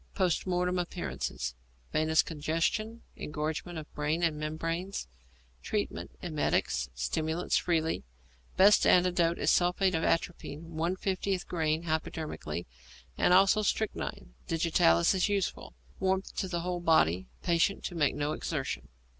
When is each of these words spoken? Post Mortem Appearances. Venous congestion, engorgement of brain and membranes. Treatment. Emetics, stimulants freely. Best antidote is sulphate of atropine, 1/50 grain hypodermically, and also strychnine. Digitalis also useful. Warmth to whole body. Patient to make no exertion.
Post 0.15 0.47
Mortem 0.47 0.79
Appearances. 0.79 1.53
Venous 1.93 2.23
congestion, 2.23 3.03
engorgement 3.15 3.77
of 3.77 3.93
brain 3.93 4.23
and 4.23 4.35
membranes. 4.35 5.07
Treatment. 5.61 6.09
Emetics, 6.23 6.89
stimulants 6.95 7.55
freely. 7.55 8.03
Best 8.57 8.87
antidote 8.87 9.37
is 9.37 9.51
sulphate 9.51 9.93
of 9.93 10.03
atropine, 10.03 10.71
1/50 10.73 11.45
grain 11.45 11.83
hypodermically, 11.83 12.65
and 13.15 13.31
also 13.31 13.61
strychnine. 13.61 14.33
Digitalis 14.47 15.13
also 15.13 15.31
useful. 15.31 15.75
Warmth 15.99 16.35
to 16.37 16.59
whole 16.61 16.79
body. 16.79 17.27
Patient 17.43 17.83
to 17.83 17.93
make 17.93 18.15
no 18.15 18.33
exertion. 18.33 18.87